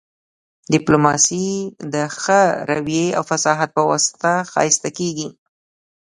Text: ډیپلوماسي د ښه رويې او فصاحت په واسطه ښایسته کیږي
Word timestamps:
ډیپلوماسي 0.73 1.47
د 1.93 1.95
ښه 2.21 2.41
رويې 2.69 3.07
او 3.17 3.23
فصاحت 3.29 3.69
په 3.77 3.81
واسطه 3.89 4.31
ښایسته 4.51 4.89
کیږي 4.97 5.27